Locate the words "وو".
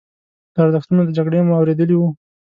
1.97-2.09